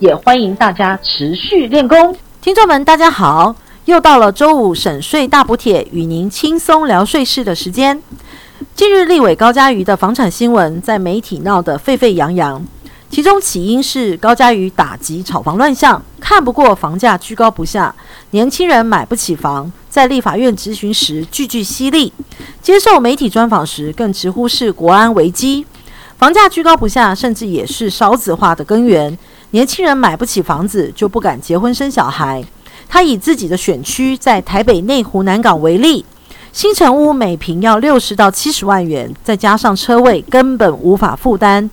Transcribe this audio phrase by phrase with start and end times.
[0.00, 2.16] 也欢迎大家持续练功。
[2.40, 3.54] 听众们，大家好，
[3.84, 8.02] 又到了周五省税大补帖，与您轻松聊税事的时间。
[8.74, 12.66] 近日，立委高嘉瑜的房产新闻在媒体闹得沸沸扬扬。
[13.10, 17.94] 其中起因是高嘉瑜打击炒房乱象，看不过房价居高不下，
[18.30, 22.10] 年轻人买不起房，在立法院质询时句句犀利，
[22.62, 25.66] 接受媒体专访时更直呼是国安危机。
[26.20, 29.16] 房价居高不下，甚至也是少子化的根源。
[29.52, 32.44] 年轻人买不起房子，就不敢结婚生小孩。
[32.90, 36.04] 他以自己的选区在台北内湖南港为例，
[36.52, 41.70] 新城屋每坪要六十到七十万元，再加上车位，根本无法负担。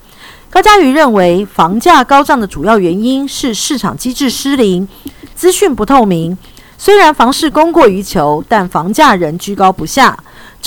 [0.49, 4.87] 高嘉瑜认为，房价高涨的主要原因是市场机制失灵、
[5.35, 6.37] 资讯不透明。
[6.77, 10.17] 虽然房市供过于求，但房价仍居高不下。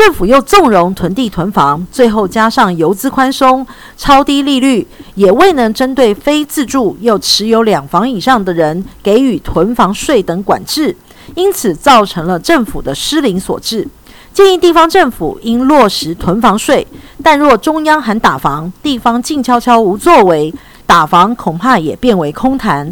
[0.00, 3.66] 政府又纵容囤地囤房，最后加上游资宽松、
[3.98, 10.96] 超低利率，也未能针对非自住又持有两房以上的人给予囤房税等管制，
[11.34, 13.86] 因此造成了政府的失灵所致。
[14.32, 16.86] 建议地方政府应落实囤房税，
[17.22, 20.54] 但若中央喊打房，地方静悄悄无作为，
[20.86, 22.90] 打房恐怕也变为空谈。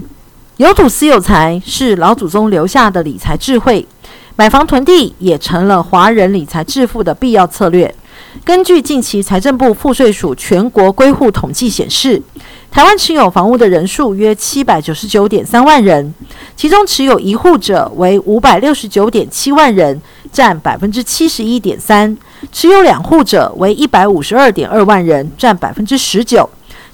[0.58, 3.88] 有土私有财是老祖宗留下的理财智慧，
[4.38, 7.92] 买房囤地也成了华人理财致富的必要策略。
[8.44, 12.22] 根据近期财政部赋税署全国归户统计显示，
[12.70, 16.14] 台湾持有房屋的人数约七百九十九点三万人，
[16.54, 20.00] 其中持有一户者为五百六十九点七万人。
[20.30, 22.14] 占百分之七十一点三，
[22.52, 26.46] 持有两户者为一百五十二点二万人，占百分之十九；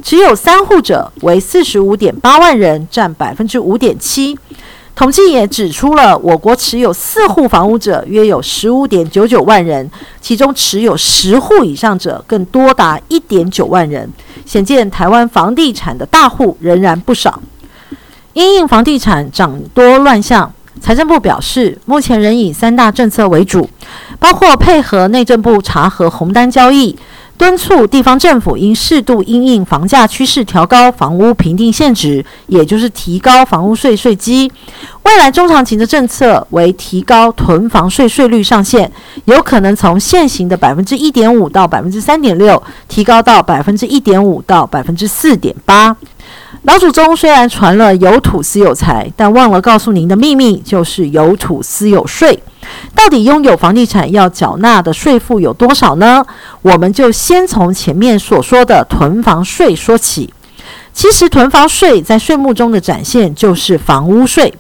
[0.05, 4.39] 持有三户者为四十五点八万人，占百分之五点七。
[4.97, 9.91] 统计也指出了，我国持有四户房屋者约有十五点九九万人，
[10.21, 14.09] 其中持有十户以上者更多达一点九万人。
[14.47, 17.43] 显见台湾房地产的大户仍然不少，
[18.35, 20.53] 因应房地产涨多乱象。
[20.81, 23.69] 财政部表示，目前仍以三大政策为主，
[24.19, 26.95] 包括配合内政部查核红单交易，
[27.37, 34.51] 敦促地方政府应适度因应房价趋势调高房屋评定限值，也就是提高房屋税税基。
[35.03, 38.91] 未来中长期的政策为提高囤房税税率上限，
[39.25, 45.95] 有可能从现行的百分之一点五到百分之三点六，提高到百分之一点五到百分之四点八。
[46.63, 52.41] 老祖宗虽然传了有土私有财，但忘了告诉您的秘密就是有土私有税。
[52.95, 56.25] 到底拥有房地产要缴纳的税负有多少呢？
[56.63, 60.33] 我们就先从前面所说的囤房税说起。
[60.93, 64.55] 其实囤房税在税目中的展现就是房屋税。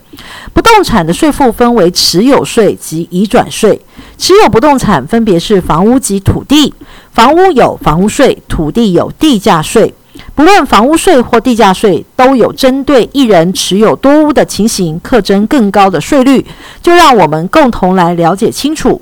[0.52, 3.80] 不动产的税负分为持有税及移转税。
[4.18, 6.74] 持有不动产分别是房屋及土地，
[7.12, 9.94] 房屋有房屋税，土地有地价税。
[10.34, 16.44] 不论房屋税或地价税，都有针对一人持有多屋的情形，课征更高的税率。
[16.82, 19.00] 就让我们共同来了解清楚。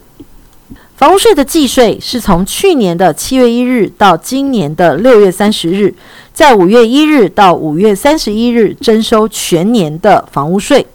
[0.97, 5.95] 房屋税的计税是从去年的七月一日到今年的六月三十日，
[6.33, 10.87] 在五月一日到五月三十一日征收全年的房屋税。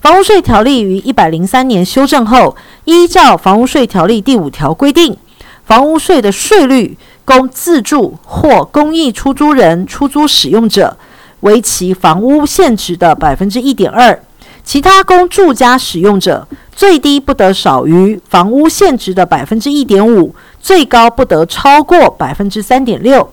[0.00, 2.54] 房屋税条例于一百零三年修正后，
[2.84, 5.16] 依照房屋税条例第五条规定，
[5.64, 6.96] 房屋税的税率。
[7.24, 10.96] 供自住或公益出租人出租使用者，
[11.40, 14.14] 为其房屋现值的百分之一点二；
[14.62, 23.30] 其他供住家使用者，最低不得少于房屋现值的百分之一点五，最高不得超过百分之三点六。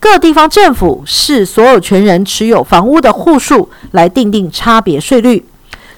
[0.00, 5.42] 各地方政府视所有权人持有房屋的户数来定定差别税率，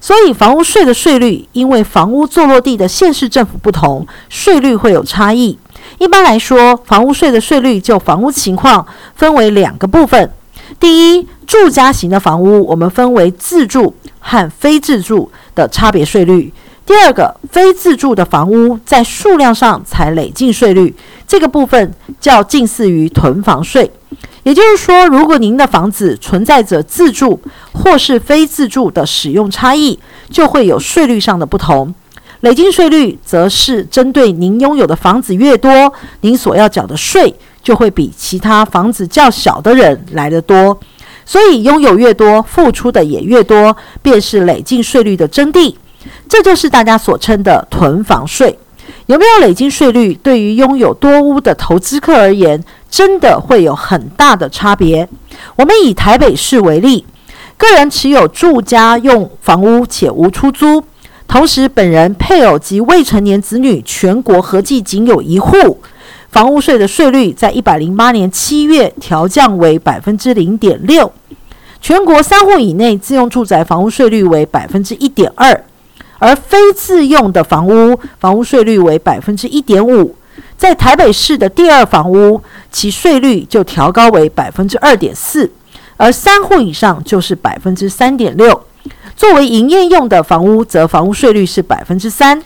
[0.01, 5.59] 所以房屋税的税率因为房屋坐落地的县市政府不同，税率会有差异。
[5.99, 10.31] 一般来说，房屋税的税率就房屋情况分为两个部分。
[10.79, 16.53] 第一，住家型的房屋，我们分为自住和非自住的差别税率。
[16.85, 20.95] 第二个，非自住的房屋在数量上才累进税率，
[21.27, 23.91] 这个部分较近似于囤房税。
[24.43, 27.41] 也就是说，如果您的房子存在着自住
[27.73, 29.99] 或是非自住的使用差异，
[30.31, 31.93] 就会有税率上的不同。
[32.47, 40.79] 累进税率则是针对您拥有的房子越多，您所要缴的税就会比其他房子较小的人来得多。
[41.25, 45.75] 所以拥有越多，付出的也越多，便是累进税率的真谛。
[46.29, 48.57] 这就是大家所称的囤房税。
[49.07, 55.09] 有没有累进税率，对于拥有多屋的投资客而言，真的会有很大的差别。
[55.57, 57.05] 我们以台北市为例，
[57.57, 60.85] 个人持有住家用房屋且无出租，
[61.29, 65.81] 同时本人、配偶及未成年子女全国合计仅有一户，
[66.31, 71.13] 房屋税的税率在一百零八年七月调降为百分之零点六，
[71.81, 75.65] 全国三户以内自用住宅房屋税率为百分之一点二。
[76.19, 80.17] 而非自用的房屋，房屋税率为百分之一点五，
[80.57, 82.41] 在台北市的第二房屋，
[82.73, 85.53] 其税率就调高为百分之二点四，
[85.99, 88.66] 而三户以上就是百分之三点六。
[89.17, 92.43] 作为营业用的房屋，则房屋税率是百分之三。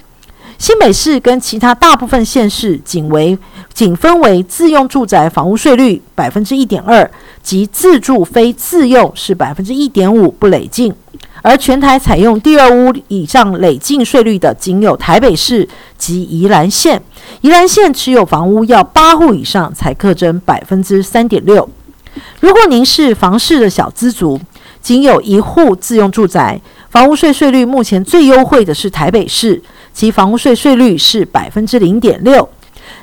[0.56, 3.36] 新北市跟其他大部分县市仅为
[3.72, 7.10] 仅分为自用住宅房屋税率百分之一点二，
[7.42, 10.94] 及自住非自用是百分之一点五，不累进。
[11.42, 17.02] 而全台采用第二屋以上累进税率的，仅有台北市及宜兰县。
[17.40, 21.68] 宜兰县持有房屋要八户以上才课征百分之三点六。
[22.40, 24.38] 如果您是房市的小资族，
[24.80, 29.62] 仅有一户自用住宅，房屋税税率目前最优惠的是台北市，
[29.92, 32.48] 其房屋税税率是百分之零点六。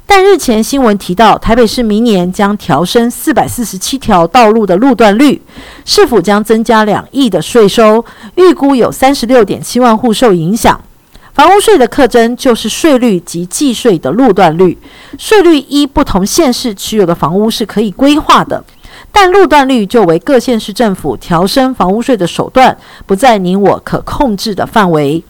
[0.06, 5.42] 但日前新闻提到，台北市明年将调升四百四十七条道路的路段率，
[5.86, 8.04] 市府将增加两亿的税收，
[8.36, 10.80] 预估有三十六点七万户受影响。
[11.34, 14.76] 房屋税的课征就是税率及计税的路段率，
[15.20, 18.64] 税率依不同县市持有的房屋是可以规划的，
[19.12, 25.24] 但路段率就为各县市政府调升房屋税的手段，不在你我可控制的范围。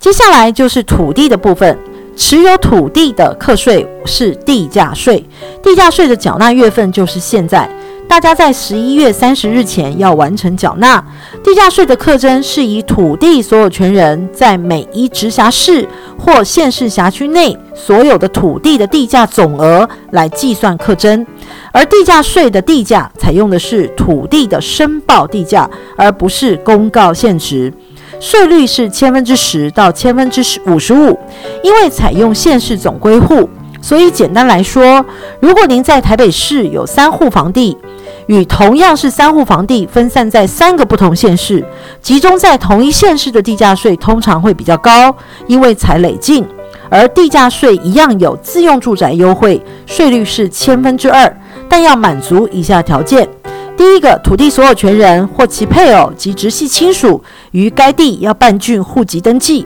[0.00, 1.78] 接下来就是土地的部分。
[2.18, 5.22] 持有土地的课税是地价税，
[5.62, 7.68] 地价税的缴纳月份就是现在。
[8.08, 11.04] 大家在十一月三十日前要完成缴纳。
[11.42, 15.86] 地价税的课征是以土地所有权人在每一直辖市
[16.18, 21.26] 或县市辖区内所有的土地的地价总额来计算课征，
[21.72, 27.72] 而地价税的地价采用的是土地的申报地价，而不是公告现值。
[28.18, 31.18] 税率是千分之十到千分之十五十五，
[31.62, 33.48] 因为采用县市总归户，
[33.86, 35.06] 所以简单来说，
[35.38, 37.78] 如果您在台北市有三户房地，
[38.26, 41.64] 与同样是三户房地分散在三个不同县市，
[42.02, 45.14] 集中在同一县市的地价税通常会比较高，
[45.46, 46.44] 因为才累进，
[46.90, 53.28] 而地价税一样有自用住宅优惠，税率是千分之二，但要满足以下条件。
[53.76, 57.22] 第一个，土地所有权人或其配偶及直系亲属
[57.52, 59.64] 于该地要办竣户籍登记。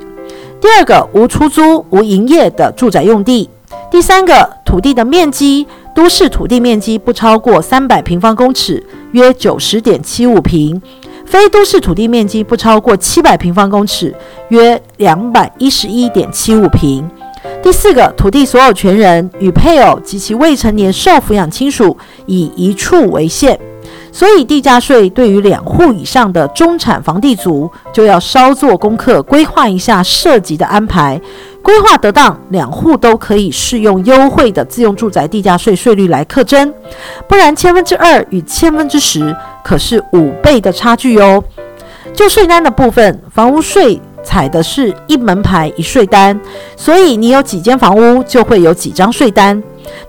[0.60, 3.48] 第二个，无出租、无营业的住宅用地。
[3.90, 10.80] 第三个，土地的面积，都市土地面积不超过三百平方公尺，约九十点七五平；
[11.26, 14.14] 非都市土地面积不超过七百平方公尺，
[14.48, 17.08] 约两百一十一点七五平。
[17.62, 21.96] 第四个，土地所有权人与配偶及其未成年受抚养亲属
[22.26, 23.58] 以一处为限。
[24.12, 31.20] 所以地价税对于两户以上的中产房地族，就要稍做功课，规划一下涉及的安排。
[31.62, 36.72] 规划得当，两户都可以适用优惠的自用住宅地价税税率来课征。
[37.28, 41.42] 不然千分之二与千分之十可是五倍的差距哦。
[42.12, 46.38] 就税单的部分，房屋税采的是一门牌一税单，
[46.76, 49.62] 所以你有几间房屋就会有几张税单。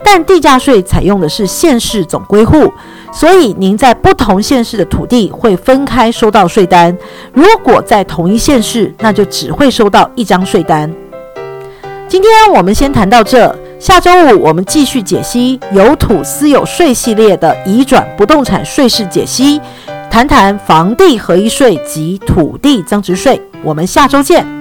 [0.04, 2.72] 但地价税采用的是县市总归户。
[3.14, 6.98] 所以您在不同县市的土地会分开收到税单。
[7.34, 10.90] 如果在同一县市，那就只会收到一张税单。
[12.12, 19.62] 今天我们先谈到这，下周五我们继续解析有土私有税系列的移转不动产税式解析，
[20.10, 23.42] 谈谈房地合一税及土地增值税。
[23.64, 24.61] 我们下周见。